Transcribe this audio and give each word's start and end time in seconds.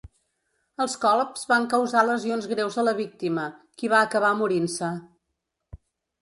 Els 0.85 0.93
colps 1.01 1.43
van 1.51 1.67
causar 1.73 2.03
lesions 2.07 2.47
greus 2.55 2.79
a 2.79 2.87
la 2.87 2.95
víctima, 3.01 3.45
qui 3.83 3.93
va 3.93 4.01
acabar 4.07 4.33
morint-se. 4.41 4.91